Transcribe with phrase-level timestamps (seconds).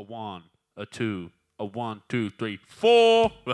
[0.00, 0.44] A one,
[0.78, 3.30] a two, a one, two, three, four.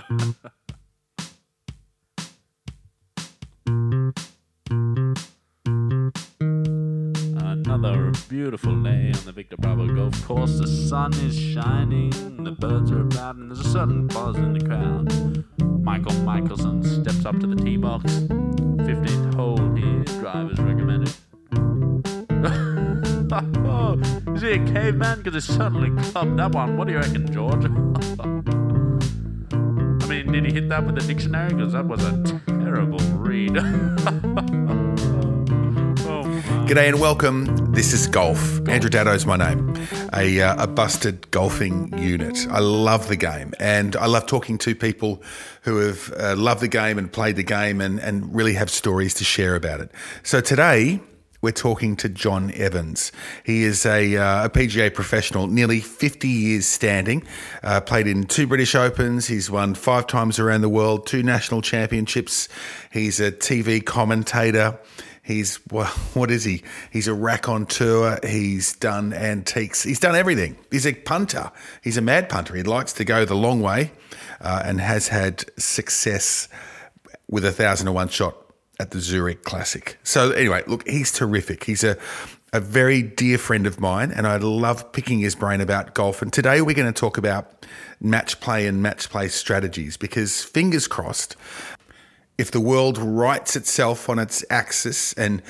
[7.36, 10.61] Another beautiful day on the Victor Bravo golf course.
[10.61, 12.11] The sun is shining,
[12.44, 15.44] the birds are about, and there's a certain buzz in the crowd.
[15.83, 18.05] Michael Michelson steps up to the tee box.
[18.05, 20.60] 15th hole here, drivers
[24.37, 25.23] is he a caveman?
[25.23, 26.77] Because he certainly clubbed that one.
[26.77, 27.65] What do you reckon, George?
[27.65, 27.69] I
[30.09, 31.55] mean, did he hit that with a dictionary?
[31.55, 33.56] Because that was a terrible read.
[33.56, 33.62] oh.
[36.67, 37.73] G'day and welcome.
[37.73, 38.69] This is Golf.
[38.69, 39.75] Andrew Daddo's my name,
[40.12, 42.47] a, uh, a busted golfing unit.
[42.50, 45.23] I love the game and I love talking to people
[45.62, 49.15] who have uh, loved the game and played the game and, and really have stories
[49.15, 49.91] to share about it.
[50.23, 51.00] So today,
[51.41, 53.12] we're talking to John Evans.
[53.45, 57.23] He is a, uh, a PGA professional, nearly 50 years standing,
[57.62, 59.27] uh, played in two British Opens.
[59.27, 62.49] He's won five times around the world, two national championships.
[62.93, 64.78] He's a TV commentator.
[65.22, 66.62] He's, well, what is he?
[66.91, 68.19] He's a rack on tour.
[68.27, 69.83] He's done antiques.
[69.83, 70.56] He's done everything.
[70.71, 71.50] He's a punter.
[71.83, 72.55] He's a mad punter.
[72.55, 73.93] He likes to go the long way
[74.41, 76.49] uh, and has had success
[77.28, 78.46] with a thousand and one shot
[78.78, 79.98] at the Zurich Classic.
[80.03, 81.64] So anyway, look, he's terrific.
[81.64, 81.97] He's a
[82.53, 86.22] a very dear friend of mine, and I love picking his brain about golf.
[86.22, 87.66] And today we're going to talk about
[88.00, 91.36] match play and match play strategies because fingers crossed,
[92.38, 95.42] if the world rights itself on its axis and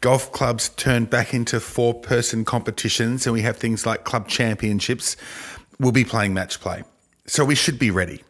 [0.00, 5.16] golf clubs turn back into four person competitions and we have things like club championships,
[5.78, 6.82] we'll be playing match play.
[7.26, 8.24] So we should be ready.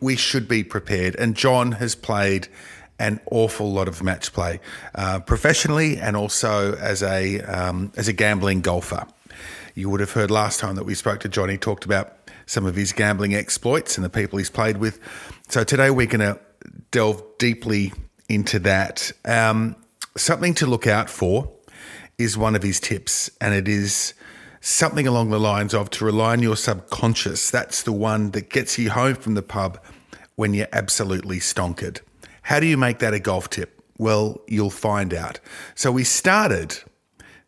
[0.00, 1.16] We should be prepared.
[1.16, 2.48] And John has played
[2.98, 4.60] an awful lot of match play
[4.94, 9.06] uh, professionally and also as a um, as a gambling golfer.
[9.74, 11.48] You would have heard last time that we spoke to John.
[11.48, 12.16] He talked about
[12.46, 15.00] some of his gambling exploits and the people he's played with.
[15.48, 16.38] So today we're going to
[16.90, 17.92] delve deeply
[18.28, 19.10] into that.
[19.24, 19.76] Um,
[20.16, 21.50] something to look out for
[22.18, 24.14] is one of his tips, and it is
[24.60, 27.50] something along the lines of to rely on your subconscious.
[27.50, 29.80] That's the one that gets you home from the pub
[30.36, 32.00] when you're absolutely stonkered.
[32.44, 33.82] How do you make that a golf tip?
[33.96, 35.40] Well, you'll find out.
[35.74, 36.76] So we started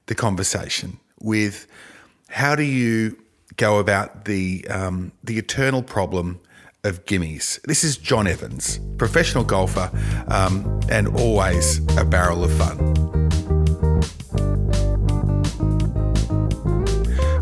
[0.06, 1.66] the conversation with
[2.30, 3.18] how do you
[3.56, 6.40] go about the um, the eternal problem
[6.82, 7.60] of gimmies.
[7.62, 9.90] This is John Evans, professional golfer,
[10.28, 12.78] um, and always a barrel of fun.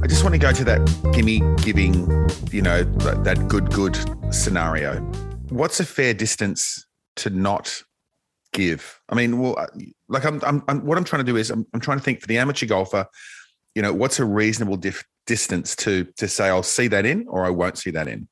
[0.02, 2.10] I just want to go to that gimme giving,
[2.50, 3.96] you know, that, that good good
[4.34, 4.98] scenario.
[5.50, 6.84] What's a fair distance
[7.16, 7.82] to not
[8.52, 9.00] give?
[9.08, 9.66] I mean, well,
[10.08, 12.20] like I'm, I'm, I'm what I'm trying to do is I'm, I'm trying to think
[12.20, 13.06] for the amateur golfer,
[13.74, 17.44] you know, what's a reasonable dif- distance to to say I'll see that in or
[17.44, 18.28] I won't see that in.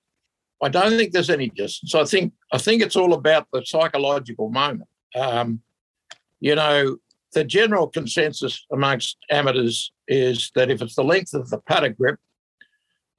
[0.62, 1.94] I don't think there's any distance.
[1.94, 4.88] I think I think it's all about the psychological moment.
[5.14, 5.60] Um,
[6.40, 6.96] you know,
[7.32, 12.18] the general consensus amongst amateurs is that if it's the length of the putter grip,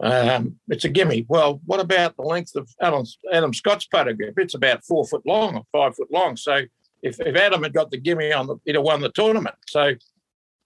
[0.04, 1.26] um, it's a gimme.
[1.30, 4.38] Well, what about the length of Adam, Adam Scott's grip?
[4.38, 6.36] It's about four foot long or five foot long.
[6.36, 6.64] So
[7.02, 9.56] if, if Adam had got the gimme on the, he'd have won the tournament.
[9.68, 9.94] So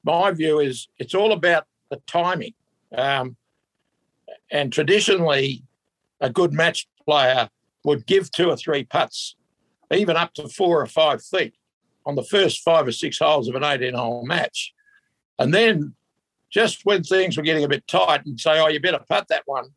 [0.04, 2.56] my view is it's all about the timing.
[2.98, 3.38] Um,
[4.50, 5.64] and traditionally,
[6.20, 7.48] a good match player
[7.84, 9.36] would give two or three putts,
[9.94, 11.54] even up to four or five feet
[12.08, 14.74] on the first five or six holes of an 18 hole match.
[15.38, 15.94] And then
[16.50, 19.44] just when things were getting a bit tight, and say, oh, you better putt that
[19.46, 19.70] one.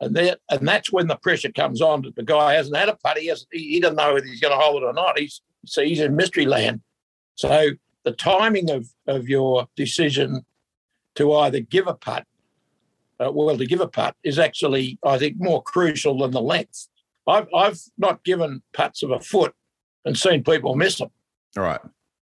[0.00, 2.96] And that, and that's when the pressure comes on that the guy hasn't had a
[2.96, 3.18] putt.
[3.18, 5.18] He, hasn't, he, he doesn't know whether he's going to hold it or not.
[5.18, 6.80] He's, so he's in mystery land.
[7.36, 7.70] So
[8.04, 10.44] the timing of, of your decision
[11.14, 12.26] to either give a putt,
[13.20, 16.88] uh, well, to give a putt is actually, I think, more crucial than the length.
[17.28, 19.54] I've, I've not given putts of a foot
[20.04, 21.10] and seen people miss them.
[21.56, 21.80] All right.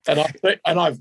[0.06, 0.98] And I've, and I've,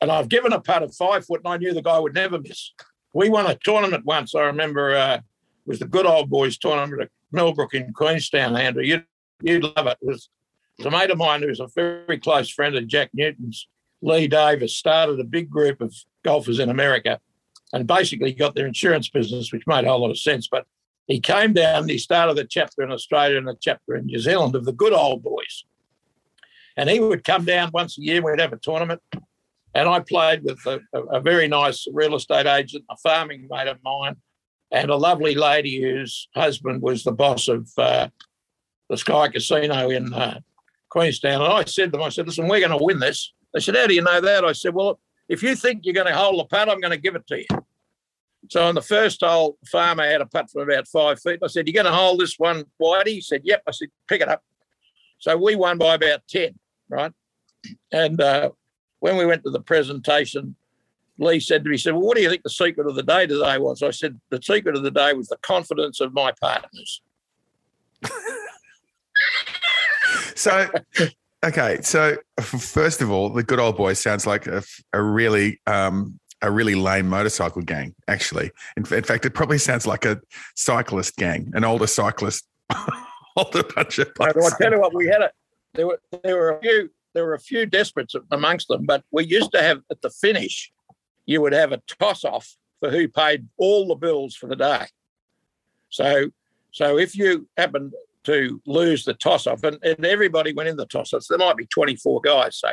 [0.00, 2.38] and I've given a putt of five foot and I knew the guy would never
[2.38, 2.72] miss.
[3.14, 4.34] We won a tournament once.
[4.34, 5.22] I remember uh, it
[5.66, 8.82] was the good old boys tournament at Millbrook in Queenstown, Andrew.
[8.82, 9.04] You'd,
[9.40, 9.98] you'd love it.
[10.02, 10.28] It was,
[10.78, 13.68] it was a mate of mine who's a very close friend of Jack Newton's,
[14.02, 15.94] Lee Davis, started a big group of
[16.24, 17.18] golfers in America
[17.72, 20.46] and basically got their insurance business, which made a whole lot of sense.
[20.48, 20.66] But
[21.06, 24.54] he came down he started a chapter in Australia and a chapter in New Zealand
[24.54, 25.64] of the good old boys.
[26.76, 29.00] And he would come down once a year, we'd have a tournament.
[29.76, 33.76] And I played with a, a very nice real estate agent, a farming mate of
[33.84, 34.16] mine,
[34.70, 38.08] and a lovely lady whose husband was the boss of uh,
[38.88, 40.40] the Sky Casino in uh,
[40.88, 41.42] Queenstown.
[41.42, 43.34] And I said to them, I said, listen, we're going to win this.
[43.52, 44.46] They said, how do you know that?
[44.46, 46.96] I said, well, if you think you're going to hold the putt, I'm going to
[46.96, 47.64] give it to you.
[48.48, 51.40] So on the first hole, the farmer had a putt from about five feet.
[51.42, 53.08] I said, You're going to hold this one Whitey?
[53.08, 53.62] He said, Yep.
[53.66, 54.42] I said, Pick it up.
[55.18, 56.54] So we won by about 10,
[56.88, 57.12] right?
[57.90, 58.50] And uh,
[59.06, 60.56] when we went to the presentation,
[61.18, 63.04] Lee said to me, he said, Well, what do you think the secret of the
[63.04, 63.80] day today was?
[63.80, 67.02] I said, The secret of the day was the confidence of my partners.
[70.34, 70.68] so,
[71.44, 71.78] okay.
[71.82, 76.50] So, first of all, the good old boy sounds like a, a really um, a
[76.50, 78.50] really lame motorcycle gang, actually.
[78.76, 80.20] In, in, fact, it probably sounds like a
[80.56, 82.46] cyclist gang, an older cyclist,
[83.36, 84.10] older bunch of.
[84.20, 85.32] I tell you what, we had it.
[85.74, 89.24] There were there were a few there were a few desperates amongst them, but we
[89.24, 90.70] used to have at the finish,
[91.24, 94.86] you would have a toss off for who paid all the bills for the day.
[95.88, 96.28] So
[96.72, 100.84] so if you happened to lose the toss off, and, and everybody went in the
[100.86, 102.68] toss offs, there might be 24 guys, so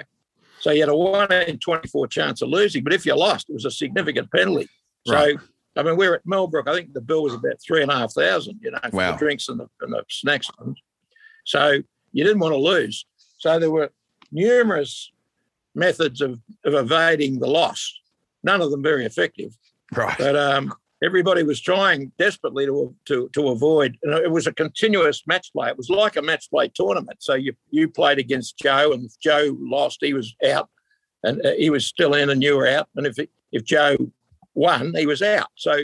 [0.60, 2.84] so you had a one in 24 chance of losing.
[2.84, 4.70] But if you lost, it was a significant penalty.
[5.08, 5.38] Right.
[5.38, 5.46] So,
[5.76, 6.70] I mean, we're at Millbrook.
[6.70, 9.12] I think the bill was about three and a half thousand, you know, for wow.
[9.12, 10.50] the drinks and the, and the snacks.
[11.44, 11.82] So
[12.14, 13.06] you didn't want to lose.
[13.40, 13.92] So there were
[14.34, 15.12] numerous
[15.76, 17.94] methods of, of evading the loss,
[18.44, 19.58] none of them very effective.
[19.96, 20.18] Right.
[20.18, 23.98] But um, everybody was trying desperately to, to, to avoid.
[24.04, 25.70] Know, it was a continuous match play.
[25.70, 27.22] It was like a match play tournament.
[27.22, 30.70] So you you played against Joe, and if Joe lost, he was out,
[31.24, 32.88] and uh, he was still in, and you were out.
[32.96, 33.18] And if
[33.52, 33.98] if Joe
[34.56, 35.50] won, he was out.
[35.56, 35.84] So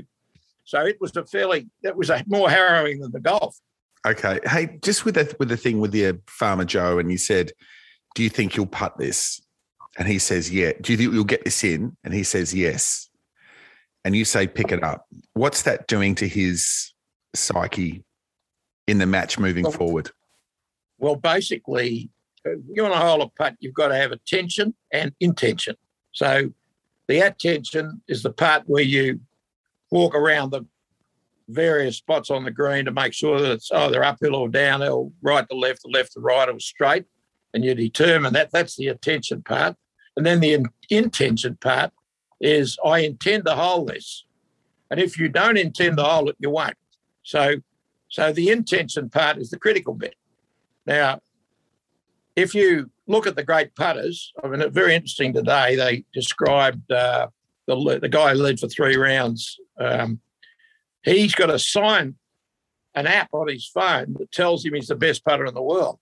[0.64, 3.60] so it was a fairly that was a more harrowing than the golf.
[4.08, 4.40] Okay.
[4.46, 7.52] Hey, just with the with the thing with the farmer Joe, and you said,
[8.16, 9.42] "Do you think you'll putt this?"
[9.98, 11.96] And he says, "Yeah." Do you think you'll get this in?
[12.04, 13.10] And he says, "Yes."
[14.06, 16.94] and you say pick it up, what's that doing to his
[17.36, 18.04] psyche
[18.88, 20.12] in the match moving well, forward?
[20.98, 22.10] Well, basically,
[22.46, 25.76] uh, you want to hold a putt, you've got to have attention and intention.
[26.12, 26.52] So
[27.08, 29.20] the attention is the part where you
[29.92, 30.66] walk around the
[31.50, 35.48] various spots on the green to make sure that it's either uphill or downhill, right
[35.50, 37.06] to left, left to right, or straight.
[37.54, 38.52] And you determine that.
[38.52, 39.76] That's the attention part.
[40.16, 41.92] And then the in- intention part
[42.42, 44.26] is I intend to hold this.
[44.92, 46.76] And if you don't intend to hold it, you won't.
[47.24, 47.56] So,
[48.08, 50.16] so the intention part is the critical bit.
[50.86, 51.22] Now,
[52.36, 55.76] if you look at the great putters, I mean, it's very interesting today.
[55.76, 57.28] They described uh,
[57.68, 59.60] the, the guy who led for three rounds.
[59.80, 60.22] Um,
[61.04, 62.16] he's got a sign,
[62.96, 66.00] an app on his phone that tells him he's the best putter in the world.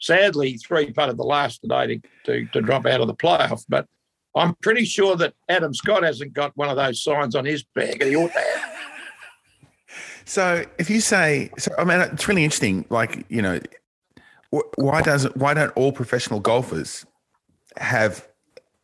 [0.00, 3.64] Sadly, three part of the last today to, to, to drop out of the playoff,
[3.68, 3.86] but
[4.34, 8.02] I'm pretty sure that Adam Scott hasn't got one of those signs on his bag.
[8.02, 8.70] He ought to have.
[10.26, 12.84] So if you say, so I mean, it's really interesting.
[12.88, 13.58] Like, you know,
[14.76, 17.04] why doesn't why don't all professional golfers
[17.78, 18.28] have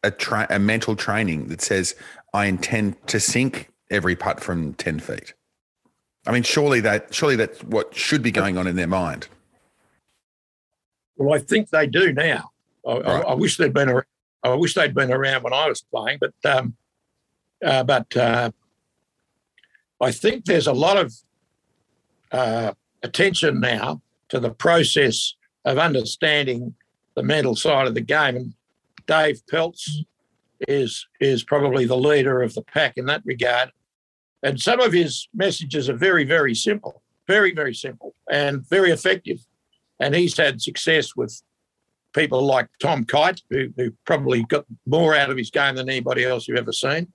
[0.02, 1.94] a tra- a mental training that says
[2.34, 5.34] I intend to sink every putt from ten feet?
[6.26, 9.28] I mean, surely that surely that's what should be going on in their mind.
[11.16, 12.50] Well, I think they do now.
[12.86, 13.06] I, right.
[13.06, 14.06] I, I wish they'd been around
[14.46, 16.76] I wish they'd been around when I was playing, but um,
[17.64, 18.50] uh, but uh,
[20.00, 21.12] I think there's a lot of
[22.30, 26.74] uh, attention now to the process of understanding
[27.14, 28.54] the mental side of the game, and
[29.06, 29.88] Dave Pelz
[30.68, 33.72] is is probably the leader of the pack in that regard.
[34.42, 39.38] And some of his messages are very, very simple, very, very simple, and very effective.
[40.00, 41.42] And he's had success with
[42.12, 46.24] people like Tom Kite, who, who, probably got more out of his game than anybody
[46.24, 47.12] else you've ever seen.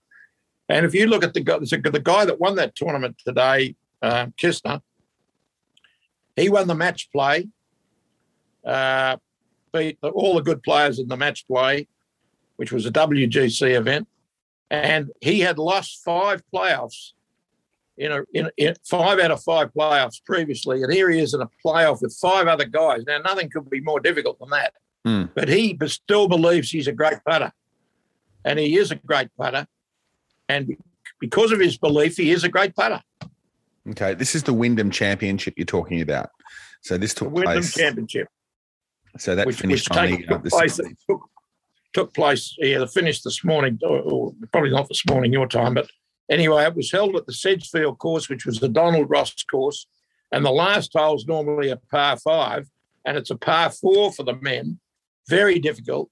[0.69, 4.33] And if you look at the guy, the guy that won that tournament today, um,
[4.37, 4.81] Kisner,
[6.35, 7.49] he won the match play,
[8.65, 9.17] uh,
[9.73, 11.87] beat all the good players in the match play,
[12.55, 14.07] which was a WGC event.
[14.69, 17.11] and he had lost five playoffs
[18.01, 21.41] in a in, in five out of five playoffs previously, and here he is in
[21.41, 23.03] a playoff with five other guys.
[23.05, 24.73] Now, nothing could be more difficult than that.
[25.07, 25.29] Mm.
[25.35, 27.51] But he still believes he's a great putter,
[28.43, 29.67] and he is a great putter,
[30.49, 30.75] and
[31.19, 33.01] because of his belief, he is a great putter.
[33.89, 36.29] Okay, this is the Wyndham Championship you're talking about.
[36.81, 37.73] So this took The Wyndham place.
[37.73, 38.27] Championship,
[39.17, 41.21] so that which, finished which on the, uh, took, place, took,
[41.93, 45.75] took place, yeah, the finish this morning, or, or probably not this morning, your time,
[45.75, 45.87] but
[46.31, 49.85] anyway, it was held at the Sedgefield course, which was the Donald Ross course.
[50.31, 52.67] And the last hole is normally a par five,
[53.05, 54.79] and it's a par four for the men.
[55.27, 56.09] Very difficult.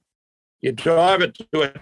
[0.62, 1.74] You drive it to a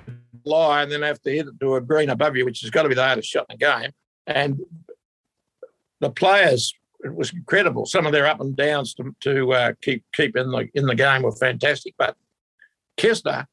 [0.46, 2.84] lie and then have to hit it to a green above you, which has got
[2.84, 3.92] to be the hardest shot in the game.
[4.28, 4.60] And
[6.00, 7.88] the players, it was incredible.
[7.88, 10.96] Some of their up and downs to, to uh, keep keep in the in the
[10.96, 11.96] game were fantastic.
[11.98, 12.16] But
[12.98, 13.48] Kisner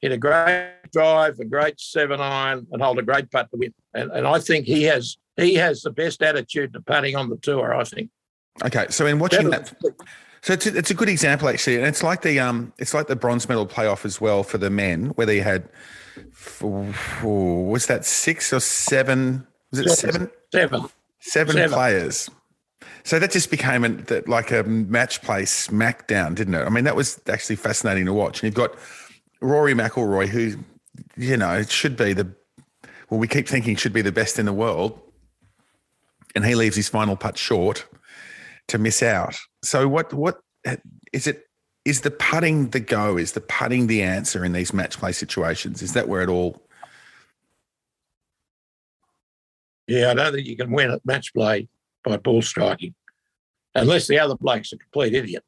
[0.00, 3.74] hit a great drive, a great seven iron, and hold a great putt to win.
[3.94, 7.36] And, and I think he has he has the best attitude to putting on the
[7.36, 7.74] tour.
[7.74, 8.10] I think.
[8.64, 9.72] Okay, so in watching that,
[10.42, 13.06] so it's a, it's a good example actually, and it's like the um, it's like
[13.06, 15.68] the bronze medal playoff as well for the men, where they had,
[16.32, 16.92] four,
[17.64, 19.46] was that six or seven?
[19.70, 20.30] Was it seven?
[20.52, 20.88] Seven.
[21.20, 21.70] Seven, Seven.
[21.70, 22.30] players.
[23.02, 26.64] So that just became a, that like a match play smackdown, didn't it?
[26.64, 28.40] I mean, that was actually fascinating to watch.
[28.40, 28.74] And you've got
[29.40, 30.56] Rory McIlroy, who,
[31.16, 32.28] you know, it should be the,
[33.10, 35.00] well, we keep thinking should be the best in the world.
[36.34, 37.86] And he leaves his final putt short
[38.68, 39.36] to miss out.
[39.62, 40.40] So what, what
[41.12, 41.44] is it?
[41.84, 43.16] Is the putting the go?
[43.16, 45.80] Is the putting the answer in these match play situations?
[45.80, 46.60] Is that where it all,
[49.88, 51.66] Yeah, I don't think you can win at match play
[52.04, 52.94] by ball striking,
[53.74, 55.42] unless the other bloke's a complete idiot.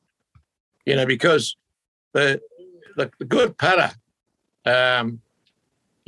[0.87, 1.57] You know, because
[2.14, 2.40] the
[2.97, 3.93] the, the good putter,
[4.64, 5.21] um,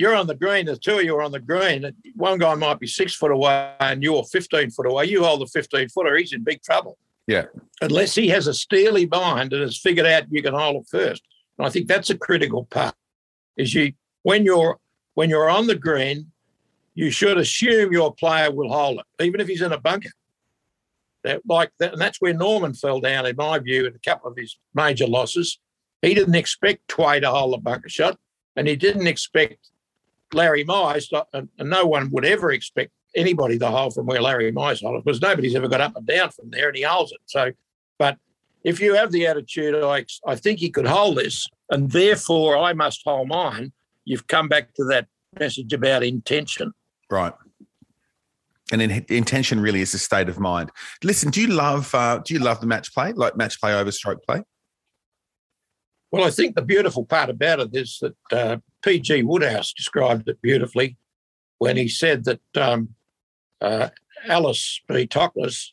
[0.03, 0.67] you're on the green.
[0.67, 1.89] The two of you are on the green.
[2.17, 5.05] One guy might be six foot away, and you're 15 foot away.
[5.05, 6.17] You hold the 15 footer.
[6.17, 6.99] He's in big trouble.
[7.29, 7.45] Yeah.
[7.81, 11.23] Unless he has a steely mind and has figured out you can hold it first.
[11.57, 12.97] And I think that's a critical part.
[13.57, 13.93] Is you
[14.25, 14.79] when you're
[15.15, 16.33] when you're on the green,
[16.95, 20.11] you should assume your player will hold it, even if he's in a bunker.
[21.23, 24.29] That, like that, and that's where Norman fell down, in my view, in a couple
[24.29, 25.61] of his major losses.
[26.01, 28.19] He didn't expect Tway to hold a bunker shot,
[28.57, 29.69] and he didn't expect
[30.35, 34.53] Larry Mize, and, and no one would ever expect anybody to hold from where Larry
[34.53, 37.13] Mize held it, because nobody's ever got up and down from there, and he holds
[37.13, 37.21] it.
[37.27, 37.53] So,
[37.99, 38.17] but
[38.65, 42.73] if you have the attitude, I, I think he could hold this, and therefore I
[42.73, 43.73] must hold mine.
[44.05, 45.07] You've come back to that
[45.39, 46.73] message about intention.
[47.11, 47.33] Right.
[48.73, 50.71] And in, intention really is a state of mind.
[51.05, 53.93] Listen, do you love uh, do you love the match play, like match play over
[53.93, 54.43] stroke play?
[56.11, 59.23] Well, I think the beautiful part about it is that uh, P.G.
[59.23, 60.97] Wodehouse described it beautifully
[61.59, 62.91] when he said that um,
[63.61, 63.89] uh,
[64.27, 65.07] Alice B.
[65.07, 65.71] Toklas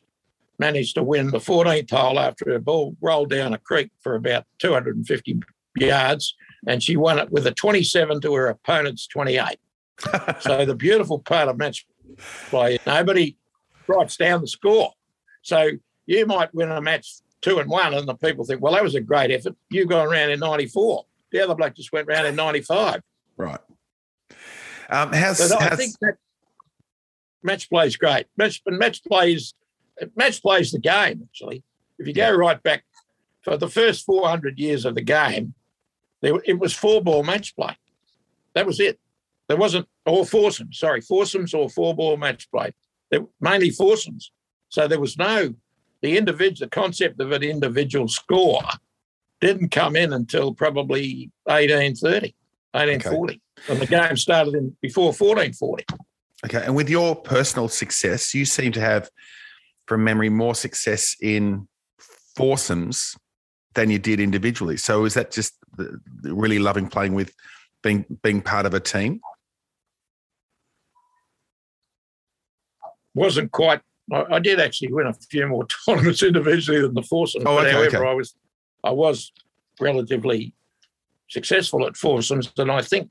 [0.58, 4.44] managed to win the 14th hole after a ball rolled down a creek for about
[4.58, 5.40] 250
[5.76, 6.34] yards,
[6.66, 9.58] and she won it with a 27 to her opponent's 28.
[10.40, 11.86] so the beautiful part of match
[12.48, 13.36] play, nobody
[13.86, 14.92] writes down the score.
[15.42, 15.70] So
[16.06, 18.94] you might win a match two and one, and the people think, well, that was
[18.94, 19.56] a great effort.
[19.70, 21.04] You gone around in 94.
[21.32, 23.00] The other bloke just went round in 95.
[23.36, 23.60] Right.
[24.88, 26.16] Um, how's, So I think that
[27.42, 28.26] match play is great.
[28.36, 29.54] Match, but match play is
[30.16, 31.22] match play is the game.
[31.22, 31.62] Actually,
[31.98, 32.84] if you go right back
[33.42, 35.54] for the first 400 years of the game,
[36.22, 37.76] there, it was four ball match play.
[38.54, 38.98] That was it.
[39.48, 40.78] There wasn't or foursomes.
[40.78, 42.72] Sorry, foursomes or four ball match play.
[43.10, 44.32] There, mainly foursomes.
[44.68, 45.54] So there was no
[46.02, 48.62] the individual the concept of an individual score
[49.40, 52.34] didn't come in until probably 1830,
[52.72, 53.40] 1840.
[53.68, 55.84] And the game started in before 1440.
[56.46, 59.10] okay, and with your personal success, you seem to have,
[59.86, 61.66] from memory, more success in
[62.36, 63.16] foursomes
[63.74, 64.76] than you did individually.
[64.76, 65.54] So is that just
[66.22, 67.32] really loving playing with
[67.82, 69.20] being being part of a team?
[73.14, 73.80] Wasn't quite.
[74.12, 77.44] I, I did actually win a few more tournaments individually than the foursomes.
[77.46, 78.10] Oh, okay, however, okay.
[78.10, 78.34] I was
[78.84, 79.32] I was
[79.80, 80.52] relatively
[81.28, 83.10] successful at foursomes, and I think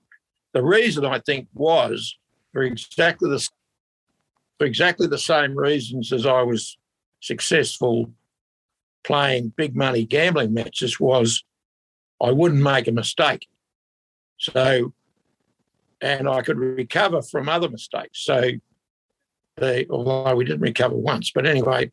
[0.54, 2.18] the reason I think was
[2.54, 3.48] for exactly the
[4.58, 6.78] for exactly the same reasons as I was
[7.22, 8.12] successful
[9.04, 11.44] playing big money gambling matches was
[12.22, 13.48] I wouldn't make a mistake.
[14.38, 14.94] So,
[16.02, 18.20] and I could recover from other mistakes.
[18.24, 18.52] So,
[19.56, 21.92] the although we didn't recover once, but anyway,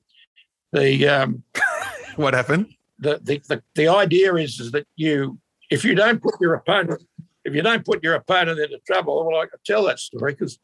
[0.73, 1.45] the um,
[2.17, 2.76] What happened?
[2.99, 5.39] The, the the the idea is is that you
[5.71, 7.03] if you don't put your opponent
[7.47, 10.59] if you don't put your opponent into trouble, well, I could tell that story because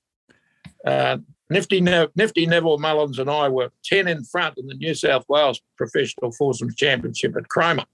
[0.84, 4.92] uh, Nifty, ne- Nifty Neville Mullins and I were 10 in front in the New
[4.92, 7.84] South Wales Professional Foursomes Championship at Cromer.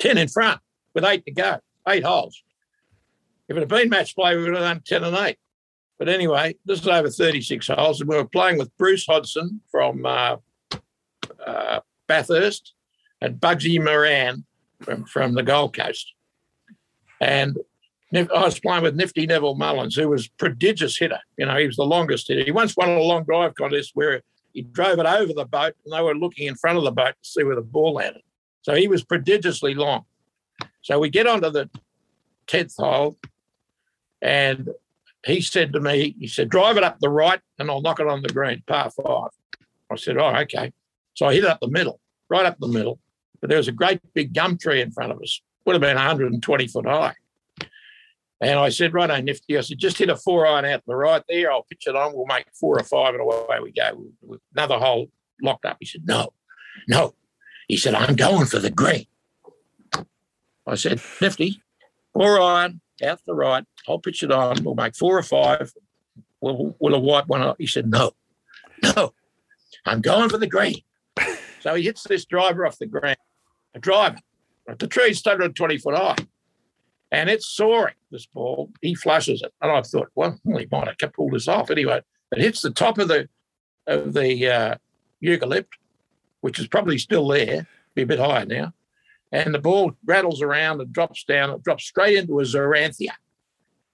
[0.00, 0.60] 10 in front
[0.94, 2.42] with eight to go, eight holes.
[3.48, 5.38] If it had been match play, we would have done 10 and 8.
[5.98, 10.04] But anyway, this is over 36 holes, and we were playing with Bruce Hodson from
[10.04, 10.36] uh,
[11.44, 12.74] uh, Bathurst
[13.20, 14.44] and Bugsy Moran
[14.82, 16.12] from, from the Gold Coast.
[17.20, 17.58] And
[18.14, 21.20] I was playing with Nifty Neville Mullins, who was prodigious hitter.
[21.36, 22.44] You know, he was the longest hitter.
[22.44, 24.22] He once won a long drive contest where
[24.52, 27.14] he drove it over the boat and they were looking in front of the boat
[27.22, 28.22] to see where the ball landed.
[28.62, 30.04] So he was prodigiously long.
[30.82, 31.68] So we get onto the
[32.46, 33.18] 10th hole
[34.22, 34.70] and
[35.26, 38.06] he said to me, he said, drive it up the right and I'll knock it
[38.06, 39.30] on the green, par five.
[39.90, 40.72] I said, oh, okay.
[41.14, 43.00] So I hit it up the middle, right up the middle.
[43.40, 45.96] But there was a great big gum tree in front of us, would have been
[45.96, 47.14] 120 foot high.
[48.40, 50.94] And I said, right on Nifty, I said, just hit a four iron out the
[50.94, 51.50] right there.
[51.50, 52.14] I'll pitch it on.
[52.14, 54.38] We'll make four or five and away we go.
[54.54, 55.10] Another hole
[55.42, 55.78] locked up.
[55.80, 56.32] He said, no,
[56.86, 57.14] no.
[57.66, 59.06] He said, I'm going for the green.
[60.66, 61.62] I said, Nifty,
[62.12, 63.64] four iron out the right.
[63.88, 64.62] I'll pitch it on.
[64.62, 65.72] We'll make four or five.
[66.40, 67.42] We'll, we'll a white one.
[67.42, 67.56] Up.
[67.58, 68.12] He said, no,
[68.82, 69.14] no,
[69.84, 70.82] I'm going for the green.
[71.60, 73.16] So he hits this driver off the green,
[73.74, 74.18] a driver.
[74.78, 76.16] The tree's 120 foot high
[77.10, 78.70] and it's soaring, this ball.
[78.82, 79.52] He flushes it.
[79.62, 81.70] And I thought, well, he might have pulled this off.
[81.70, 82.00] Anyway,
[82.32, 83.28] it hits the top of the
[83.86, 84.74] of the uh,
[85.24, 85.72] eucalypt,
[86.42, 88.72] which is probably still there, be a bit higher now.
[89.32, 91.50] And the ball rattles around and drops down.
[91.50, 93.12] It drops straight into a Xanthorrhoea.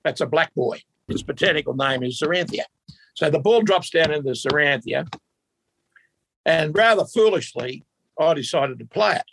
[0.03, 0.83] That's a black boy.
[1.07, 2.65] His botanical name is Xanthorrhoea.
[3.15, 5.07] So the ball drops down into the Xanthorrhoea.
[6.45, 7.85] And rather foolishly,
[8.19, 9.31] I decided to play it.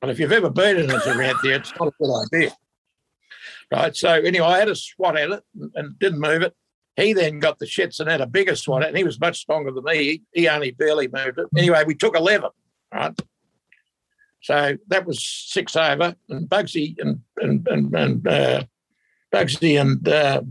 [0.00, 2.52] And if you've ever been in a Xanthorrhoea, it's not a good idea
[3.70, 3.96] right?
[3.96, 5.42] So anyway, I had a swat at it
[5.74, 6.54] and, didn't move it.
[6.96, 9.20] He then got the shits and had a bigger swat at it, and he was
[9.20, 10.22] much stronger than me.
[10.32, 11.46] He, only barely moved it.
[11.56, 12.50] Anyway, we took 11,
[12.92, 13.18] right?
[14.42, 18.62] So that was six over, and Bugsy and and and, and uh,
[19.32, 20.42] Bugsy and uh,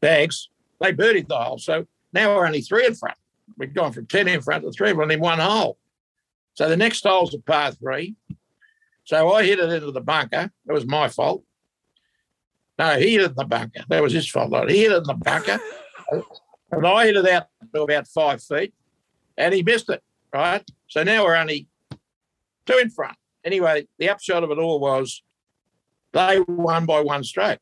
[0.00, 0.48] Bags
[0.80, 1.58] they birdied the hole.
[1.58, 3.18] So now we're only three in front.
[3.58, 5.76] We've gone from ten in front to three, we're only one hole.
[6.60, 8.16] So the next hole's a par three.
[9.04, 10.52] So I hit it into the bunker.
[10.68, 11.42] It was my fault.
[12.78, 13.82] No, he hit it in the bunker.
[13.88, 14.52] That was his fault.
[14.68, 15.58] He hit it in the bunker.
[16.70, 18.74] and I hit it out to about five feet
[19.38, 20.02] and he missed it,
[20.34, 20.62] right?
[20.86, 21.66] So now we're only
[22.66, 23.16] two in front.
[23.42, 25.22] Anyway, the upshot of it all was
[26.12, 27.60] they won by one stroke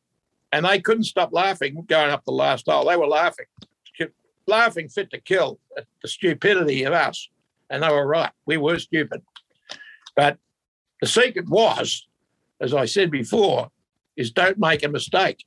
[0.51, 2.83] and they couldn't stop laughing going up the last hole.
[2.83, 3.45] They were laughing,
[4.45, 7.29] laughing fit to kill at the stupidity of us.
[7.69, 8.31] And they were right.
[8.45, 9.21] We were stupid.
[10.15, 10.37] But
[11.01, 12.07] the secret was,
[12.59, 13.69] as I said before,
[14.17, 15.45] is don't make a mistake.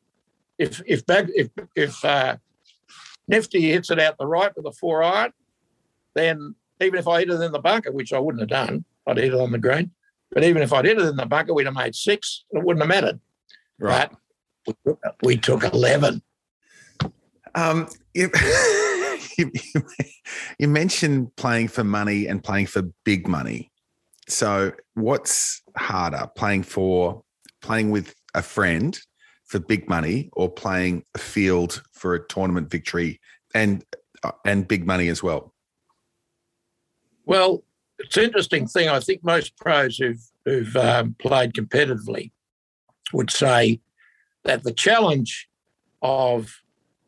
[0.59, 2.37] If if if if uh,
[3.29, 5.33] Nifty hits it out the right with a four iron,
[6.15, 9.19] then even if I hit it in the bunker, which I wouldn't have done, I'd
[9.19, 9.91] hit it on the green.
[10.31, 12.45] But even if I'd hit it in the bunker, we'd have made six.
[12.51, 13.21] It wouldn't have mattered.
[13.79, 14.11] Right.
[14.65, 16.23] But we took, we took eleven.
[17.55, 18.31] Um, you,
[20.59, 23.71] you, mentioned playing for money and playing for big money.
[24.29, 27.23] So, what's harder, playing for
[27.61, 28.99] playing with a friend
[29.47, 33.21] for big money or playing a field for a tournament victory
[33.55, 33.85] and
[34.23, 35.53] uh, and big money as well?
[37.25, 37.62] Well,
[37.99, 38.88] it's an interesting thing.
[38.88, 42.33] I think most pros who've who've um, played competitively
[43.12, 43.81] would say
[44.45, 45.49] that the challenge
[46.01, 46.62] of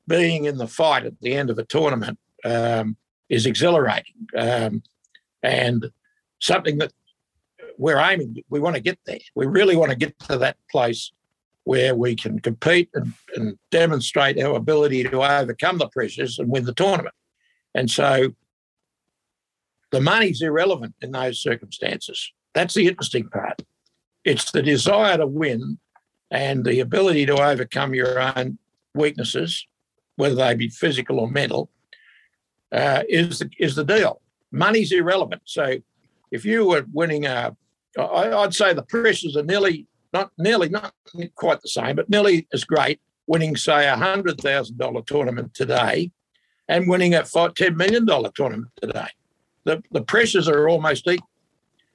[0.06, 2.96] being in the fight at the end of a tournament um,
[3.28, 4.82] is exhilarating um,
[5.42, 5.90] and
[6.40, 6.92] something that
[7.78, 9.18] we're aiming, we want to get there.
[9.34, 11.12] We really want to get to that place
[11.64, 16.64] where we can compete and, and demonstrate our ability to overcome the pressures and win
[16.64, 17.14] the tournament.
[17.74, 18.34] And so
[19.90, 22.32] the money's irrelevant in those circumstances.
[22.52, 23.62] That's the interesting part.
[24.24, 25.78] It's the desire to win
[26.30, 28.58] and the ability to overcome your own
[28.94, 29.66] weaknesses,
[30.16, 31.70] whether they be physical or mental,
[32.72, 34.20] uh, is the, is the deal.
[34.50, 35.42] Money's irrelevant.
[35.44, 35.76] So
[36.30, 37.56] if you were winning a
[37.98, 40.92] I, would say the pressures are nearly not nearly not
[41.34, 46.10] quite the same, but nearly as great winning, say, a hundred thousand dollar tournament today
[46.68, 47.24] and winning a
[47.54, 49.08] ten million dollar tournament today.
[49.64, 51.28] The the pressures are almost equal.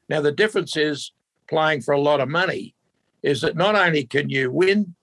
[0.10, 1.12] Now the difference is
[1.50, 2.76] playing for a lot of money
[3.24, 4.96] is that not only can you win,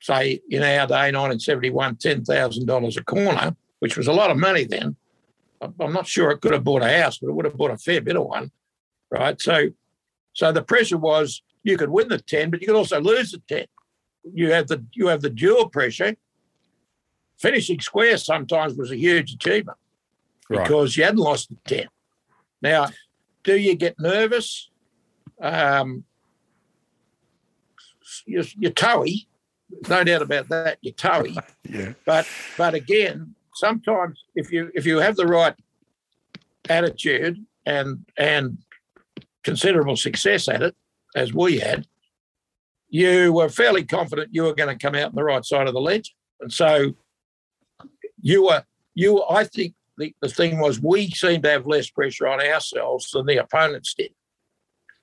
[0.00, 4.36] say in our day, 1971, ten thousand dollars a corner, which was a lot of
[4.36, 4.96] money then.
[5.60, 7.78] I'm not sure it could have bought a house, but it would have bought a
[7.78, 8.50] fair bit of one,
[9.10, 9.40] right?
[9.40, 9.68] So
[10.34, 13.42] so the pressure was you could win the 10, but you could also lose the
[13.48, 13.66] 10.
[14.34, 16.14] you have the you have the dual pressure.
[17.38, 19.76] Finishing square sometimes was a huge achievement
[20.48, 20.62] Right.
[20.62, 21.88] because you hadn't lost the 10.
[22.62, 22.88] Now,
[23.42, 24.70] do you get nervous?
[25.40, 26.04] Um,
[28.24, 29.26] you're, you're toey,
[29.88, 30.78] no doubt about that.
[30.80, 31.36] You're toey,
[31.68, 31.92] Yeah.
[32.04, 32.26] but
[32.56, 35.54] but again, sometimes if you if you have the right
[36.68, 38.58] attitude and and
[39.44, 40.74] considerable success at it,
[41.14, 41.86] as we had,
[42.88, 45.74] you were fairly confident you were going to come out on the right side of
[45.74, 46.94] the ledge, and so
[48.20, 49.24] you were you.
[49.28, 53.26] I think the, the thing was we seemed to have less pressure on ourselves than
[53.26, 54.12] the opponents did.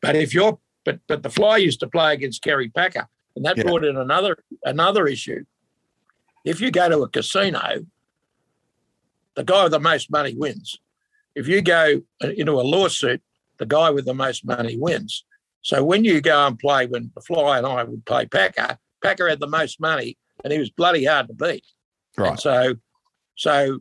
[0.02, 3.58] But if you're but but the fly used to play against Kerry Packer, and that
[3.58, 3.64] Yeah.
[3.64, 5.44] brought in another another issue.
[6.46, 7.86] If you go to a casino,
[9.36, 10.80] the guy with the most money wins.
[11.36, 13.22] If you go uh, into a lawsuit,
[13.58, 15.26] the guy with the most money wins.
[15.62, 19.30] So when you go and play, when the fly and I would play Packer, Packer
[19.30, 21.64] had the most money, and he was bloody hard to beat.
[22.18, 22.40] And Right.
[22.40, 22.76] so,
[23.36, 23.80] so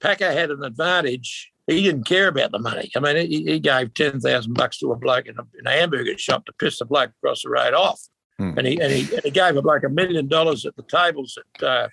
[0.00, 1.52] Packer had an advantage.
[1.66, 2.90] He didn't care about the money.
[2.96, 5.70] I mean, he, he gave ten thousand bucks to a bloke in a, in a
[5.70, 8.00] hamburger shop to piss the bloke across the road off,
[8.40, 8.56] Hmm.
[8.56, 11.36] and he and he, and he gave a bloke a million dollars at the tables
[11.36, 11.88] at uh,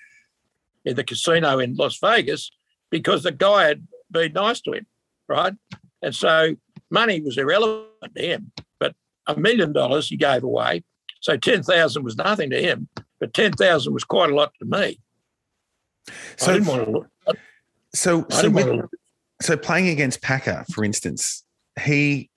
[0.85, 2.49] in the casino in Las Vegas
[2.89, 4.85] because the guy had been nice to him,
[5.27, 5.53] right?
[6.01, 6.55] And so
[6.89, 8.95] money was irrelevant to him, but
[9.27, 10.83] a million dollars he gave away.
[11.19, 12.87] So ten thousand was nothing to him,
[13.19, 14.99] but ten thousand was quite a lot to me.
[16.07, 17.07] I So, didn't want to look.
[17.93, 18.91] so, so, with- to look.
[19.41, 21.43] so playing against Packer, for instance,
[21.83, 22.29] he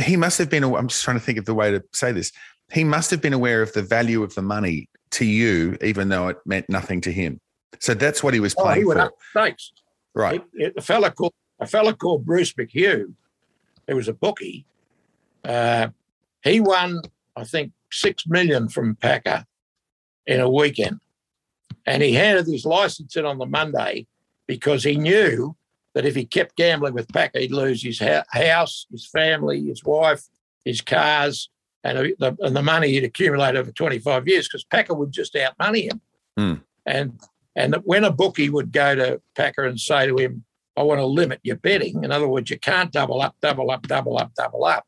[0.00, 0.64] he must have been.
[0.64, 2.32] I'm just trying to think of the way to say this.
[2.72, 6.28] He must have been aware of the value of the money to you, even though
[6.28, 7.40] it meant nothing to him.
[7.80, 9.72] So that's what he was Oh, he playing for, stakes.
[10.14, 10.42] right?
[10.56, 13.12] He- he- a fella called a fella called Bruce McHugh,
[13.86, 14.64] who was a bookie.
[15.44, 15.88] Uh,
[16.42, 17.00] he won,
[17.36, 19.44] I think, six million from Packer
[20.26, 21.00] in a weekend,
[21.86, 24.06] and he handed his license in on the Monday
[24.46, 25.56] because he knew
[25.94, 29.84] that if he kept gambling with Packer, he'd lose his ha- house, his family, his
[29.84, 30.22] wife,
[30.64, 31.50] his cars,
[31.84, 35.90] and the, and the money he'd accumulate over 25 years because Packer would just outmoney
[35.90, 36.00] him.
[36.36, 36.54] Hmm.
[36.86, 37.20] And
[37.54, 40.44] and when a bookie would go to Packer and say to him,
[40.76, 43.86] I want to limit your betting, in other words, you can't double up, double up,
[43.86, 44.86] double up, double up.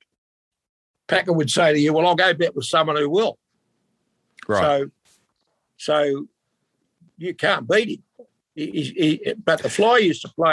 [1.07, 3.39] Packer would say to you, Well, I'll go bet with someone who will.
[4.49, 4.63] Right.
[4.63, 4.91] So,
[5.77, 6.27] so
[7.19, 8.27] you can't beat him.
[8.55, 8.83] He, he,
[9.25, 10.53] he, but the fly used to play.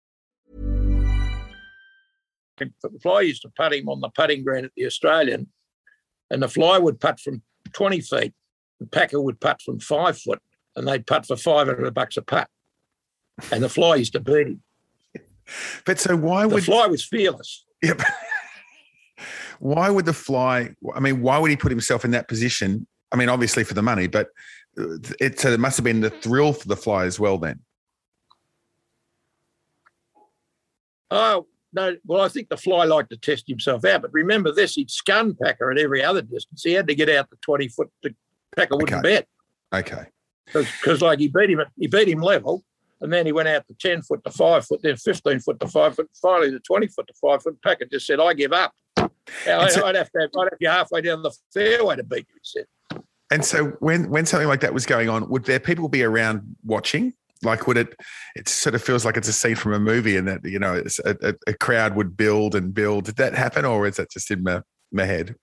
[2.81, 5.47] The fly used to putt him on the putting green at the Australian,
[6.29, 7.41] and the fly would putt from
[7.73, 8.33] 20 feet,
[8.79, 10.39] the Packer would putt from five foot,
[10.75, 12.47] and they'd putt for 500 bucks a putt.
[13.51, 14.61] And the fly used to beat him.
[15.85, 17.65] But so why The would The fly was fearless.
[17.83, 18.01] Yep.
[19.59, 20.73] why would the fly?
[20.95, 22.87] I mean, why would he put himself in that position?
[23.11, 24.29] I mean, obviously for the money, but
[24.79, 27.37] uh, it so it must have been the thrill for the fly as well.
[27.37, 27.59] Then,
[31.09, 31.95] Oh, no.
[32.05, 34.01] Well, I think the fly liked to test himself out.
[34.01, 36.63] But remember this, he'd scun Packer at every other distance.
[36.63, 37.89] He had to get out the 20 foot.
[38.03, 38.13] The
[38.55, 39.15] Packer wouldn't Okay.
[39.15, 39.27] bet
[39.73, 40.03] okay,
[40.53, 42.63] because, like, he beat him, he beat him level.
[42.99, 45.67] And then he went out to 10 foot to five foot, then 15 foot to
[45.67, 47.59] five foot, finally to 20 foot to five foot.
[47.63, 48.73] Packer just said, I give up.
[48.97, 49.07] I,
[49.47, 52.39] a- would have to I'd have you halfway down the fairway to beat you, he
[52.43, 53.01] said.
[53.31, 56.55] and so when when something like that was going on, would there people be around
[56.63, 57.13] watching?
[57.43, 57.95] Like, would it?
[58.35, 60.73] It sort of feels like it's a scene from a movie, and that you know,
[60.75, 63.05] it's a, a, a crowd would build and build.
[63.05, 65.35] Did that happen, or is that just in my my head?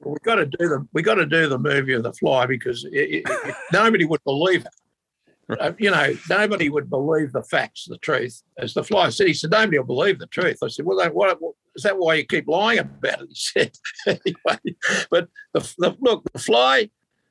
[0.00, 2.46] Well, we got to do the we got to do the movie of the fly
[2.46, 5.58] because it, it, it- nobody would believe it.
[5.60, 8.42] Uh, you know, nobody would believe the facts, the truth.
[8.58, 10.58] As the fly said, he said nobody will believe the truth.
[10.62, 11.36] I said, well, then what?
[11.40, 13.28] what is that why you keep lying about it?
[13.28, 13.72] He said.
[14.06, 14.76] anyway,
[15.10, 16.88] but the, the, look, the fly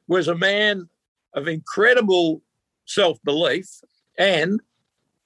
[0.07, 0.89] was a man
[1.35, 2.41] of incredible
[2.85, 3.67] self belief
[4.17, 4.59] and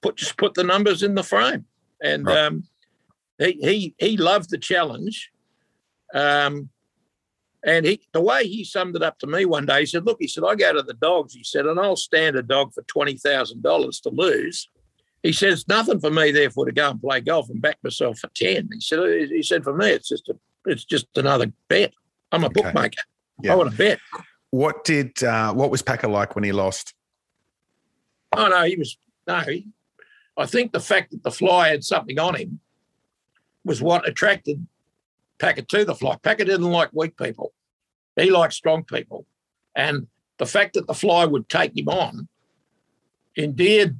[0.02, 1.64] put just put the numbers in the frame.
[2.02, 2.38] And Right.
[2.38, 2.64] um,
[3.38, 5.30] he he he loved the challenge.
[6.14, 6.70] Um,
[7.64, 10.18] and he the way he summed it up to me one day, he said, "Look,
[10.20, 11.34] he said I go to the dogs.
[11.34, 14.68] He said, and I'll stand a dog for twenty thousand dollars to lose."
[15.24, 18.30] He says, "Nothing for me, therefore, to go and play golf and back myself for
[18.34, 18.68] ten.
[18.72, 21.92] He said, "He said for me, it's just a it's just another bet.
[22.30, 22.62] I'm a Okay.
[22.62, 23.02] bookmaker.
[23.42, 23.52] Yeah.
[23.52, 23.98] I want to bet."
[24.50, 26.94] What did uh, what was Packer like when he lost?
[28.32, 29.40] Oh no, he was no.
[29.40, 29.66] He,
[30.36, 32.60] I think the fact that the fly had something on him
[33.64, 34.66] was what attracted
[35.38, 36.16] Packer to the fly.
[36.22, 37.52] Packer didn't like weak people;
[38.16, 39.26] he liked strong people,
[39.74, 40.06] and
[40.38, 42.28] the fact that the fly would take him on
[43.36, 43.98] endeared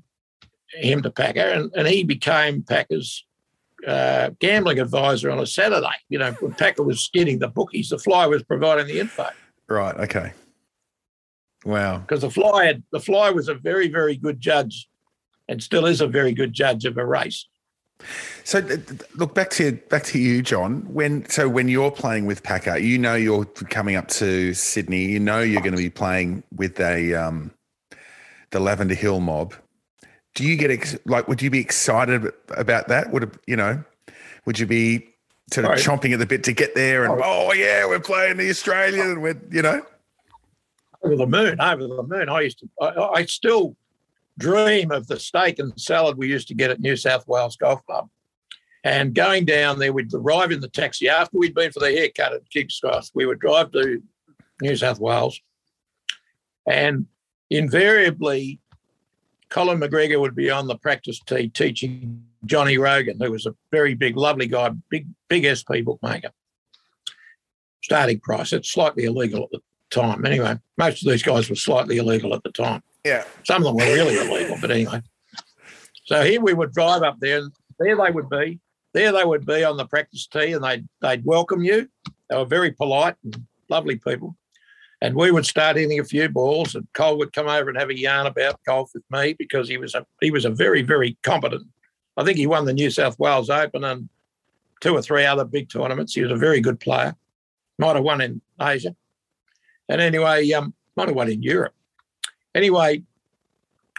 [0.72, 3.26] him to Packer, and, and he became Packer's
[3.86, 5.86] uh, gambling advisor on a Saturday.
[6.08, 9.28] You know, when Packer was skidding the bookies, the fly was providing the info
[9.68, 9.94] Right.
[9.96, 10.32] Okay.
[11.64, 11.98] Wow.
[11.98, 14.88] because the fly had, the fly was a very very good judge,
[15.48, 17.46] and still is a very good judge of a race.
[18.44, 18.60] So
[19.16, 20.82] look back to back to you, John.
[20.92, 25.06] When so when you're playing with Packer, you know you're coming up to Sydney.
[25.06, 27.50] You know you're going to be playing with a um,
[28.50, 29.54] the Lavender Hill mob.
[30.34, 31.26] Do you get ex- like?
[31.26, 33.12] Would you be excited about that?
[33.12, 33.82] Would you know?
[34.46, 35.08] Would you be
[35.52, 35.78] sort of Right.
[35.78, 37.04] chomping at the bit to get there?
[37.04, 37.48] And oh.
[37.48, 39.10] oh yeah, we're playing the Australian.
[39.10, 39.82] And we're you know.
[41.02, 42.28] over the moon, over the moon.
[42.28, 43.76] I used to, I, I still
[44.38, 47.84] dream of the steak and salad we used to get at New South Wales Golf
[47.86, 48.08] Club.
[48.84, 52.32] And going down there, we'd arrive in the taxi after we'd been for the haircut
[52.32, 53.10] at King's Cross.
[53.14, 54.00] We would drive to
[54.62, 55.40] New South Wales,
[56.66, 57.06] and
[57.50, 58.60] invariably,
[59.48, 63.94] Colin McGregor would be on the practice tee teaching Johnny Rogan, who was a very
[63.94, 66.30] big, lovely guy, big, big SP bookmaker.
[67.82, 70.24] Starting price, it's slightly illegal at the time.
[70.24, 72.82] Anyway, most of these guys were slightly illegal at the time.
[73.04, 73.24] Yeah.
[73.44, 75.02] Some of them were really illegal, but anyway.
[76.04, 78.60] So here we would drive up there, and there they would be.
[78.94, 81.88] There they would be on the practice tee, and they'd they'd welcome you.
[82.28, 84.34] They were very polite and lovely people.
[85.00, 87.90] And we would start hitting a few balls, and Cole would come over and have
[87.90, 91.16] a yarn about golf with me because he was a he was a very very
[91.22, 91.66] competent.
[92.18, 94.08] I think he won the New South Wales Open and
[94.80, 96.14] two or three other big tournaments.
[96.14, 97.14] He was a very good player.
[97.78, 98.94] Might have won in Asia.
[99.88, 101.74] And anyway, um, might have won in Europe.
[102.56, 103.04] Anyway,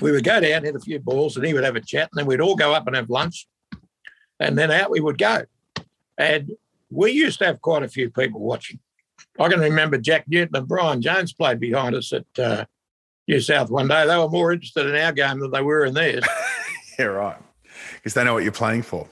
[0.02, 2.20] we would go down, hit a few balls, and he would have a chat, and
[2.20, 3.48] then we'd all go up and have lunch.
[4.38, 5.44] And then out we would go.
[6.18, 6.52] And
[6.92, 8.80] we used to have quite a few people watching.
[9.40, 12.66] I can remember Jack Newton and Brian Jones played behind us at uh,
[13.30, 14.06] New South one day.
[14.06, 16.26] They were more interested in our game than they were in theirs.
[16.98, 17.06] Yeah.
[17.06, 17.38] Right.
[18.00, 19.08] Because they know what you're playing for.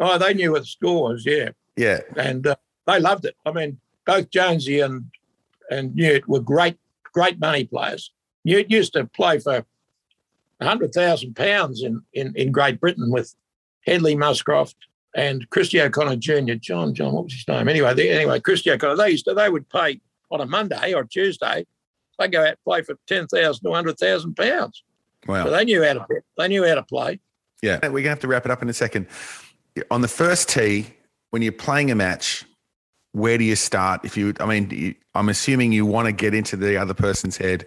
[0.00, 1.50] oh, they knew what the score was, yeah.
[1.76, 2.00] Yeah.
[2.16, 3.36] and uh, they loved it.
[3.46, 5.04] I mean, both Jonesy and
[5.70, 6.76] and Newt were great,
[7.12, 8.12] great money players.
[8.44, 9.64] Newt used to play for
[10.60, 13.34] hundred thousand pounds in, in in Great Britain with
[13.86, 14.74] Hedley Muscroft
[15.14, 16.54] and Christy O'Connor Jr.
[16.54, 17.68] John John, what was his name?
[17.68, 18.96] Anyway, they, anyway, Christy O'Connor.
[18.96, 20.00] They used to they would pay
[20.30, 21.66] on a Monday or Tuesday.
[22.18, 24.82] They go out and play for ten thousand to hundred thousand pounds.
[25.26, 25.44] Wow.
[25.44, 26.06] So they knew how to.
[26.36, 27.20] They knew how to play.
[27.62, 27.78] Yeah.
[27.82, 29.06] We're going to have to wrap it up in a second.
[29.90, 30.86] On the first tee,
[31.30, 32.44] when you're playing a match,
[33.12, 34.04] where do you start?
[34.04, 37.36] If you, I mean, you, I'm assuming you want to get into the other person's
[37.36, 37.66] head.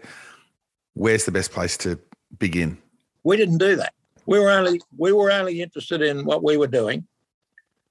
[0.94, 2.00] Where's the best place to
[2.38, 2.78] begin?
[3.24, 3.94] We didn't do that.
[4.26, 7.08] We were only we were only interested in what we were doing,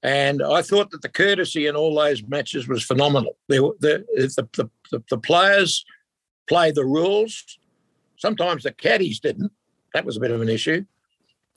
[0.01, 3.35] and I thought that the courtesy in all those matches was phenomenal.
[3.49, 5.85] There The the, the, the, the players
[6.47, 7.59] played the rules.
[8.17, 9.51] Sometimes the caddies didn't.
[9.93, 10.85] That was a bit of an issue,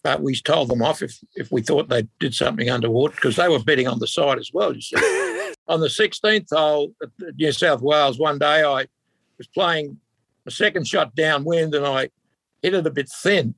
[0.04, 3.48] but we told them off if if we thought they did something underwater because they
[3.48, 4.72] were betting on the side as well.
[4.72, 4.96] You see,
[5.66, 8.86] on the 16th hole at New South Wales, one day I
[9.38, 9.98] was playing
[10.46, 12.10] a second shot downwind and I
[12.62, 13.54] hit it a bit thin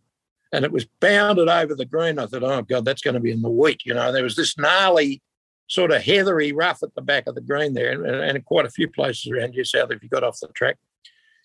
[0.53, 2.19] and it was bounded over the green.
[2.19, 3.85] I thought, oh God, that's going to be in the wheat.
[3.85, 5.23] You know, there was this gnarly,
[5.69, 8.71] sort of heathery rough at the back of the green there, and, and quite a
[8.71, 10.79] few places around New South if you got off the track.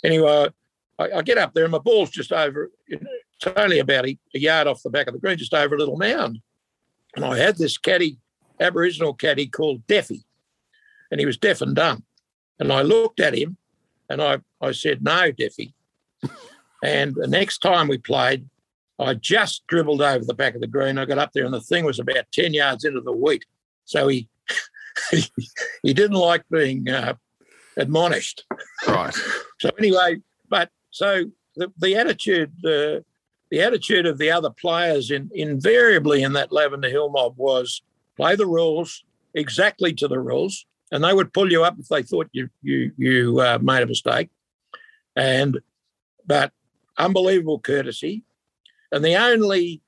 [0.04, 0.48] Anyway,
[1.00, 2.70] I, I get up there and my ball's just over.
[3.42, 5.78] It's only about a, a yard off the back of the green, just over a
[5.78, 6.40] little mound.
[7.16, 8.18] And I had this caddy,
[8.60, 10.24] Aboriginal caddy called Deffy,
[11.10, 12.04] and he was deaf and dumb.
[12.60, 13.58] And I looked at him,
[14.10, 15.74] and I I said, "No, Deffy."
[16.84, 18.50] And the next time we played,
[18.98, 20.98] I just dribbled over the back of the green.
[20.98, 23.46] I got up there, and the thing was about 10 yards into the wheat.
[23.86, 24.28] So he
[25.12, 25.24] he,
[25.84, 27.14] he didn't like being uh,
[27.78, 28.46] admonished.
[28.88, 29.16] Right.
[29.60, 30.18] So anyway,
[30.50, 31.26] but so
[31.56, 33.02] the, the attitude, uh,
[33.52, 37.84] the attitude of the other players in, invariably in that Lavender Hill mob was
[38.16, 42.02] play the rules, exactly to the rules, and they would pull you up if they
[42.02, 44.30] thought you you you uh, made a mistake.
[45.16, 45.60] And
[46.26, 46.54] but
[46.98, 48.24] unbelievable courtesy,
[48.92, 49.82] and the only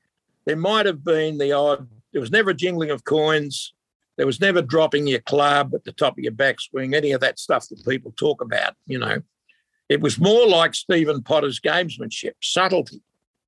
[0.46, 1.88] there might have been the odd.
[2.12, 3.74] There was never a jingling of coins.
[4.18, 6.94] There was never dropping your club at the top of your backswing.
[6.94, 9.24] Any of that stuff that people talk about, you know.
[9.90, 13.02] It was more like Stephen Potter's gamesmanship, subtlety,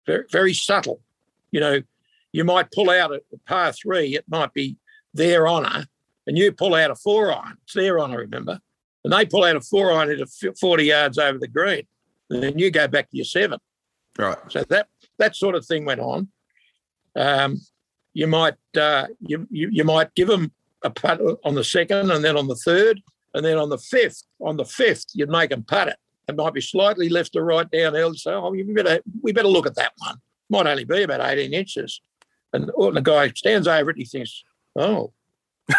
[0.06, 1.02] very, very subtle.
[1.52, 1.82] You know,
[2.32, 4.78] you might pull out a, a par three, it might be
[5.14, 5.86] their honour,
[6.28, 8.60] and you pull out a four iron, it's their honour, remember?
[9.04, 11.84] And they pull out a four iron at 40 yards over the green,
[12.30, 13.60] and then you go back to your seven.
[14.18, 14.38] Right.
[14.50, 14.88] So that
[15.18, 16.30] that sort of thing went on.
[17.16, 17.62] Um,
[18.14, 20.52] you might uh, you, you you might give them
[20.84, 23.02] a putt on the second, and then on the third,
[23.34, 24.24] and then on the fifth.
[24.42, 25.98] On the fifth, you'd make them putt it.
[26.28, 28.14] It might be slightly left or right downhill.
[28.16, 30.18] So oh, we better we better look at that one.
[30.50, 32.02] Might only be about 18 inches.
[32.54, 33.98] And the guy stands over it.
[33.98, 34.44] He thinks,
[34.76, 35.12] oh,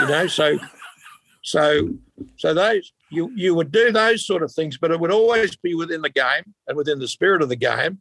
[0.01, 0.27] you know.
[0.27, 0.59] so,
[1.43, 1.95] so,
[2.37, 5.75] so those you you would do those sort of things, but it would always be
[5.75, 8.01] within the game and within the spirit of the game.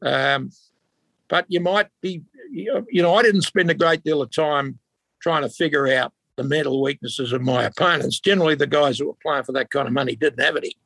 [0.00, 0.50] Um,
[1.28, 4.78] but you might be, you know, I didn't spend a great deal of time
[5.20, 8.20] trying to figure out the mental weaknesses of my opponents.
[8.20, 10.76] Generally, the guys who were playing for that kind of money didn't have any.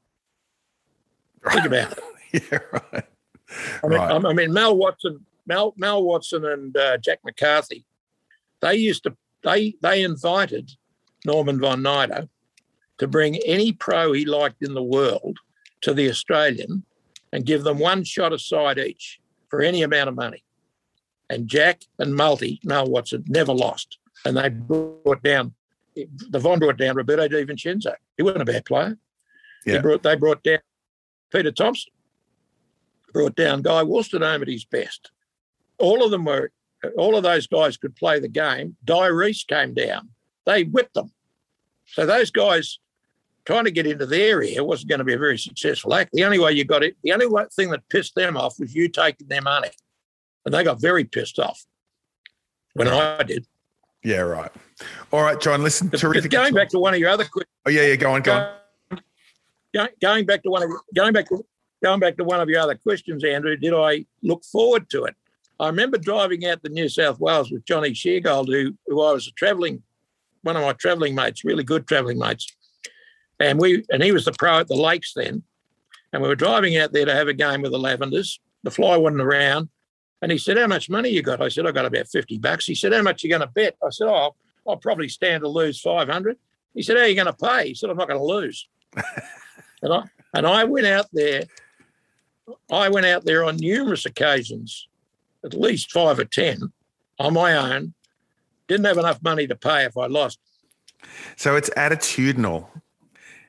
[1.53, 2.05] Think about it.
[2.51, 3.05] yeah, right.
[3.83, 4.25] I mean, Right.
[4.25, 7.85] I mean, Mel Watson, Mel, Mel Watson, and uh, Jack McCarthy,
[8.61, 10.73] they used to they they invited
[11.25, 12.29] Norman Von Nida
[12.99, 15.39] to bring any pro he liked in the world
[15.83, 16.85] to the Australian
[17.33, 20.43] and give them one shot aside each for any amount of money.
[21.29, 25.55] And Jack and Multi, Mel Watson, never lost, and they brought down
[25.95, 27.95] the Von brought down Roberto De Vicenzo.
[28.17, 28.99] He wasn't a bad player.
[29.65, 29.75] Yeah.
[29.75, 30.59] They brought they brought down
[31.33, 31.93] Peter Thomson
[33.13, 35.11] brought down Guy Woolston at his best.
[35.79, 36.51] All of them were,
[36.97, 38.77] all of those guys could play the game.
[38.85, 40.11] Dai Rees came down.
[40.45, 41.11] They whipped them.
[41.87, 42.79] So those guys
[43.45, 46.11] trying to get into their area wasn't going to be a very successful act.
[46.13, 48.75] The only way you got it, the only one thing that pissed them off was
[48.75, 49.71] you taking their money.
[50.45, 51.65] And they got very pissed off
[52.75, 53.47] when I did.
[54.05, 54.51] Yeah, right.
[55.13, 56.25] All right, John, listen, But, terrific.
[56.25, 58.33] but going back to one of your other questions, Oh, yeah, yeah, go on, go
[58.33, 58.53] on.
[59.77, 61.45] Go- going back to one of going back to
[61.85, 65.15] going back to one of your other questions, Andrew, did I look forward to it?
[65.61, 69.29] I remember driving out to New South Wales with Johnny Sheargold, who, who I was
[69.29, 69.83] a travelling
[70.43, 72.47] one of my travelling mates, really good travelling mates,
[73.39, 75.43] and we and he was the pro at the Lakes then,
[76.13, 78.39] and we were driving out there to have a game with the Lavenders.
[78.63, 79.69] The fly wasn't around,
[80.23, 82.65] and he said, "How much money you got?" I said, "I got about fifty bucks."
[82.65, 84.37] He said, "How much you going to bet?" I said, "Oh, I'll,
[84.67, 86.39] I'll probably stand to lose 500.
[86.75, 88.67] He said, "How are you going to pay?" He said, "I'm not going to lose."
[89.83, 91.45] and I and I went out there.
[92.71, 94.89] I went out there on numerous occasions,
[95.45, 96.73] at least five or ten,
[97.19, 97.95] on my own.
[98.69, 100.39] Didn't have enough money to pay if I lost.
[101.37, 102.69] So it's attitudinal.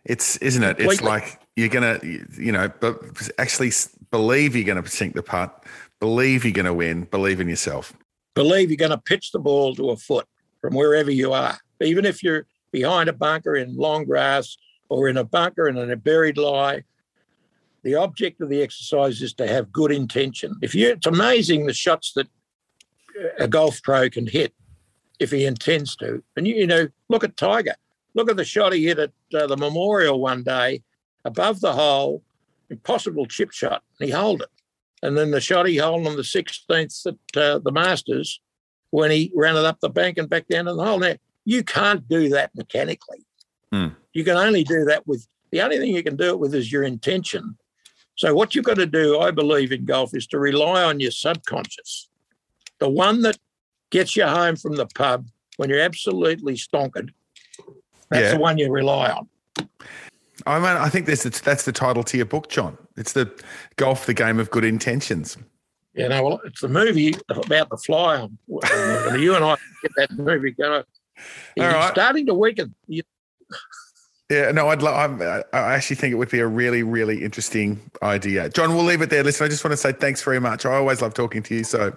[0.05, 0.79] It's isn't it?
[0.79, 1.07] It's Completely.
[1.07, 3.01] like you're gonna, you know, but
[3.37, 3.71] actually
[4.11, 5.63] believe you're gonna sink the putt,
[5.99, 7.93] believe you're gonna win, believe in yourself.
[8.37, 10.27] Believe you're going to pitch the ball to a foot
[10.61, 14.55] from wherever you are, even if you're behind a bunker in long grass
[14.89, 16.83] or in a bunker and in a buried lie.
[17.83, 20.55] The object of the exercise is to have good intention.
[20.61, 22.27] If you, it's amazing the shots that
[23.39, 24.53] a golf pro can hit
[25.19, 26.23] if he intends to.
[26.35, 27.75] And you, you know, look at Tiger.
[28.13, 30.83] Look at the shot he hit at uh, the Memorial one day,
[31.23, 32.23] above the hole,
[32.69, 34.49] impossible chip shot, and he holed it.
[35.03, 38.41] And then the shot he holed on the 16th at uh, the Masters,
[38.91, 40.99] when he ran it up the bank and back down in the hole.
[40.99, 43.25] Now you can't do that mechanically.
[43.71, 43.87] Hmm.
[44.17, 46.71] You can only do that with the only thing you can do it with is
[46.71, 47.55] your intention.
[48.15, 51.11] So what you've got to do, I believe, in golf is to rely on your
[51.11, 52.09] subconscious,
[52.79, 53.37] the one that
[53.91, 55.27] gets you home from the pub
[55.57, 57.09] when you're absolutely stonkered.
[58.09, 58.33] That's Yeah.
[58.33, 59.29] the one you rely on.
[60.47, 62.75] I mean, I think this that's the title to your book, John.
[62.95, 63.31] It's the
[63.75, 65.37] golf, the game of good intentions.
[65.93, 68.17] You know, well, it's the movie about the fly.
[68.17, 68.39] on.
[69.19, 70.83] you and I get that movie going.
[71.59, 71.91] All right.
[71.91, 72.73] starting to weaken.
[72.87, 73.03] You-
[74.29, 74.81] Yeah, no, I'd.
[74.81, 78.49] Lo- I'm, I I actually think it would be a really, really interesting idea.
[78.49, 79.23] John, we'll leave it there.
[79.23, 80.65] Listen, I just want to say thanks very much.
[80.65, 81.63] I always love talking to you.
[81.63, 81.95] So,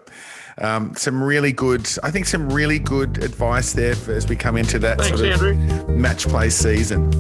[0.59, 4.57] um, some really good, I think, some really good advice there for, as we come
[4.57, 5.97] into that Thanks, sort of Andrew.
[5.97, 7.11] match play season.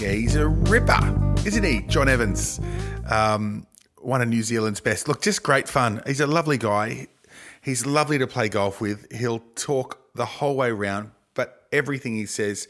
[0.00, 2.60] Yeah, he's a ripper, isn't he, John Evans?
[3.10, 3.66] Um,
[3.98, 5.08] one of New Zealand's best.
[5.08, 6.02] Look, just great fun.
[6.06, 7.08] He's a lovely guy.
[7.62, 9.10] He's lovely to play golf with.
[9.12, 12.68] He'll talk the whole way round, but everything he says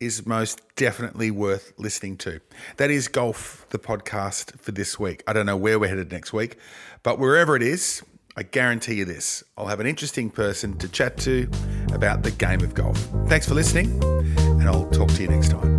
[0.00, 2.40] is most definitely worth listening to.
[2.76, 5.24] That is Golf, the podcast for this week.
[5.26, 6.56] I don't know where we're headed next week,
[7.02, 8.02] but wherever it is,
[8.36, 11.50] I guarantee you this I'll have an interesting person to chat to
[11.92, 12.96] about the game of golf.
[13.26, 14.02] Thanks for listening,
[14.38, 15.78] and I'll talk to you next time.